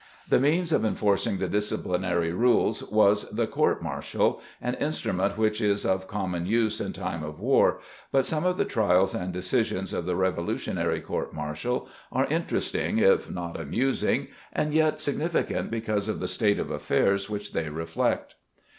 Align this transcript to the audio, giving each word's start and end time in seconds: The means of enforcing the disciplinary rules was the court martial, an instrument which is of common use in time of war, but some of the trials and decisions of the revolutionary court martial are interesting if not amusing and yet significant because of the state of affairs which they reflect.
The 0.27 0.39
means 0.39 0.71
of 0.71 0.83
enforcing 0.83 1.37
the 1.37 1.47
disciplinary 1.47 2.31
rules 2.33 2.81
was 2.89 3.29
the 3.29 3.45
court 3.45 3.83
martial, 3.83 4.41
an 4.59 4.73
instrument 4.79 5.37
which 5.37 5.61
is 5.61 5.85
of 5.85 6.07
common 6.07 6.47
use 6.47 6.81
in 6.81 6.91
time 6.91 7.21
of 7.23 7.39
war, 7.39 7.79
but 8.11 8.25
some 8.25 8.43
of 8.43 8.57
the 8.57 8.65
trials 8.65 9.13
and 9.13 9.31
decisions 9.31 9.93
of 9.93 10.05
the 10.07 10.15
revolutionary 10.15 11.01
court 11.01 11.35
martial 11.35 11.87
are 12.11 12.25
interesting 12.31 12.97
if 12.97 13.29
not 13.29 13.59
amusing 13.59 14.29
and 14.51 14.73
yet 14.73 14.99
significant 15.01 15.69
because 15.69 16.09
of 16.09 16.19
the 16.19 16.27
state 16.27 16.57
of 16.57 16.71
affairs 16.71 17.29
which 17.29 17.53
they 17.53 17.69
reflect. 17.69 18.33